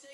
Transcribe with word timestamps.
Hallo 0.00 0.12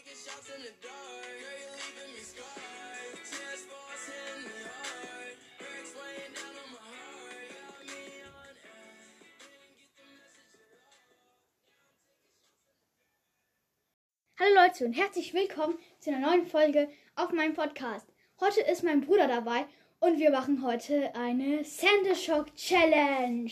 Leute 14.55 14.87
und 14.87 14.95
herzlich 14.95 15.35
willkommen 15.35 15.79
zu 16.01 16.11
einer 16.11 16.31
neuen 16.31 16.47
Folge 16.47 16.89
auf 17.17 17.33
meinem 17.33 17.53
Podcast. 17.53 18.07
Heute 18.41 18.63
ist 18.63 18.85
mein 18.85 19.03
Bruder 19.03 19.29
dabei 19.29 19.67
und 20.01 20.19
wir 20.19 20.31
machen 20.31 20.65
heute 20.65 21.15
eine 21.15 21.63
Santa 21.63 22.15
Shock 22.15 22.57
Challenge. 22.57 23.51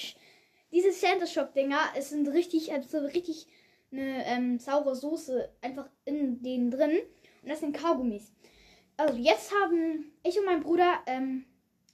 Diese 0.70 0.92
Santa 0.92 1.26
Shock 1.26 1.52
Dinger 1.52 1.92
sind 2.00 2.26
richtig, 2.28 2.72
also 2.72 3.00
richtig 3.00 3.48
eine 3.92 4.24
ähm, 4.26 4.58
saure 4.58 4.94
Soße 4.94 5.50
einfach 5.60 5.88
in 6.04 6.42
denen 6.42 6.70
drin 6.70 6.98
und 7.42 7.48
das 7.48 7.60
sind 7.60 7.76
Kaugummis. 7.76 8.32
Also 8.96 9.16
jetzt 9.16 9.52
haben 9.52 10.12
ich 10.22 10.38
und 10.38 10.46
mein 10.46 10.62
Bruder 10.62 11.00
ähm, 11.06 11.44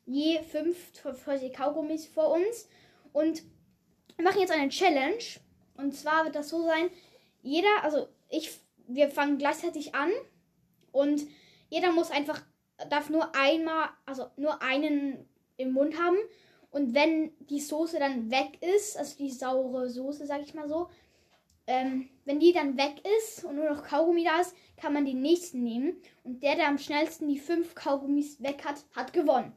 je 0.06 0.40
fünf 0.42 0.76
solche 1.24 1.50
Kaugummis 1.50 2.06
vor 2.06 2.30
uns 2.30 2.68
und 3.12 3.42
wir 4.16 4.24
machen 4.24 4.40
jetzt 4.40 4.52
eine 4.52 4.68
Challenge 4.68 5.22
und 5.76 5.94
zwar 5.94 6.24
wird 6.24 6.34
das 6.34 6.48
so 6.48 6.62
sein, 6.62 6.90
jeder, 7.42 7.82
also 7.82 8.08
ich, 8.28 8.60
wir 8.86 9.10
fangen 9.10 9.38
gleichzeitig 9.38 9.94
an 9.94 10.10
und 10.92 11.26
jeder 11.68 11.92
muss 11.92 12.10
einfach, 12.10 12.42
darf 12.90 13.10
nur 13.10 13.34
einmal, 13.34 13.90
also 14.06 14.26
nur 14.36 14.62
einen 14.62 15.28
im 15.56 15.72
Mund 15.72 16.00
haben. 16.00 16.16
Und 16.70 16.94
wenn 16.94 17.32
die 17.46 17.60
Soße 17.60 17.98
dann 17.98 18.30
weg 18.30 18.58
ist, 18.60 18.96
also 18.96 19.16
die 19.16 19.30
saure 19.30 19.88
Soße, 19.88 20.26
sag 20.26 20.42
ich 20.42 20.54
mal 20.54 20.68
so, 20.68 20.88
ähm, 21.68 22.08
wenn 22.24 22.40
die 22.40 22.54
dann 22.54 22.78
weg 22.78 23.06
ist 23.18 23.44
und 23.44 23.56
nur 23.56 23.68
noch 23.70 23.84
Kaugummi 23.84 24.24
da 24.24 24.40
ist, 24.40 24.56
kann 24.78 24.94
man 24.94 25.04
den 25.04 25.20
nächsten 25.20 25.62
nehmen. 25.62 26.02
Und 26.24 26.42
der, 26.42 26.56
der 26.56 26.66
am 26.66 26.78
schnellsten 26.78 27.28
die 27.28 27.38
fünf 27.38 27.74
Kaugummis 27.74 28.42
weg 28.42 28.64
hat, 28.64 28.82
hat 28.96 29.12
gewonnen. 29.12 29.52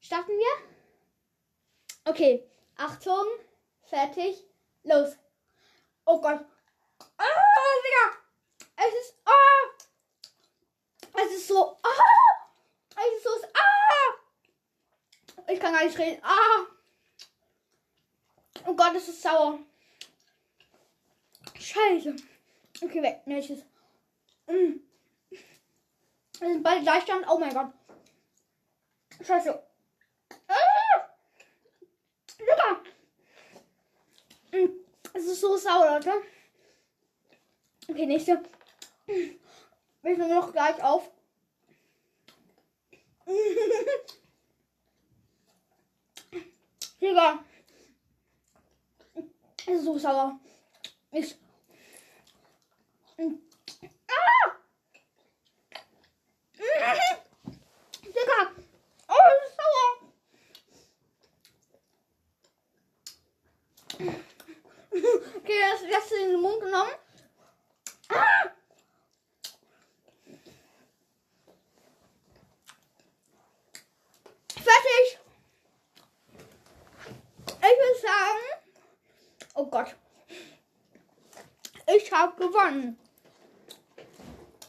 Starten 0.00 0.32
wir? 0.32 2.12
Okay, 2.12 2.46
Achtung, 2.76 3.24
fertig, 3.84 4.44
los. 4.82 5.16
Oh 6.04 6.20
Gott. 6.20 6.44
Ah, 7.16 7.24
Digga. 7.84 8.18
Es 8.76 8.92
ist. 9.00 9.16
Ah! 9.24 9.70
Es 11.24 11.32
ist 11.32 11.48
so. 11.48 11.76
Ah! 11.82 12.48
Es 12.96 13.16
ist 13.16 13.24
so. 13.24 13.30
Ah! 13.54 14.14
Ich 15.50 15.58
kann 15.58 15.72
gar 15.72 15.84
nicht 15.84 15.98
reden. 15.98 16.22
Ah! 16.22 16.66
Oh 18.66 18.74
Gott, 18.74 18.94
es 18.94 19.08
ist 19.08 19.22
sauer. 19.22 19.58
Scheiße. 21.70 22.16
Okay, 22.82 23.02
weg. 23.02 23.22
Nächstes. 23.26 23.60
Mm. 24.48 24.80
Wir 26.40 26.48
sind 26.48 26.62
beide 26.64 26.82
Gleichstand. 26.82 27.24
Oh 27.28 27.38
mein 27.38 27.54
Gott. 27.54 27.72
Scheiße. 29.24 29.62
Ah! 30.48 31.14
Digga. 32.38 32.82
Mm. 34.50 34.70
Es 35.12 35.26
ist 35.26 35.40
so 35.40 35.56
sauer, 35.56 35.92
Leute. 35.92 36.12
Okay, 37.88 38.06
nächste. 38.06 38.42
Wir 39.06 40.16
sind 40.16 40.28
noch 40.28 40.52
gleich 40.52 40.82
auf. 40.82 41.08
Digga. 47.00 47.44
Es 49.66 49.74
ist 49.78 49.84
so 49.84 49.96
sauer. 49.98 50.40
Ich. 51.12 51.36
Oh 79.60 79.66
Gott. 79.66 79.94
Ich 81.86 82.10
habe 82.12 82.34
gewonnen. 82.36 82.98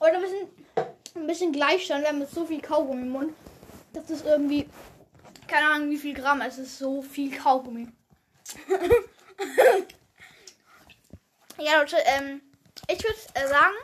Wir 0.01 0.27
sind 0.27 0.49
ein 1.15 1.27
bisschen 1.27 1.51
Gleichstand. 1.51 2.01
Wir 2.01 2.09
haben 2.09 2.21
jetzt 2.21 2.33
so 2.33 2.45
viel 2.45 2.61
Kaugummi 2.61 3.03
im 3.03 3.09
Mund. 3.09 3.33
Das 3.93 4.09
ist 4.09 4.25
irgendwie. 4.25 4.67
Keine 5.47 5.67
Ahnung, 5.67 5.91
wie 5.91 5.97
viel 5.97 6.13
Gramm. 6.15 6.41
Es 6.41 6.57
ist 6.57 6.79
so 6.79 7.01
viel 7.01 7.35
Kaugummi. 7.37 7.87
ja, 11.59 11.79
Leute, 11.79 11.97
ähm, 12.05 12.41
ich 12.87 13.03
würde 13.03 13.17
äh, 13.33 13.47
sagen, 13.47 13.75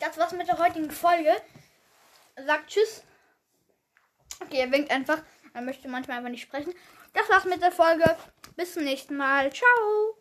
das 0.00 0.16
war's 0.18 0.32
mit 0.32 0.46
der 0.46 0.58
heutigen 0.58 0.90
Folge. 0.90 1.34
Sagt 2.46 2.68
Tschüss. 2.68 3.02
Okay, 4.40 4.60
er 4.60 4.70
winkt 4.70 4.90
einfach. 4.90 5.22
Er 5.54 5.62
möchte 5.62 5.88
manchmal 5.88 6.18
einfach 6.18 6.30
nicht 6.30 6.42
sprechen. 6.42 6.74
Das 7.12 7.28
war's 7.28 7.44
mit 7.44 7.62
der 7.62 7.72
Folge. 7.72 8.16
Bis 8.56 8.74
zum 8.74 8.84
nächsten 8.84 9.16
Mal. 9.16 9.52
Ciao. 9.52 10.17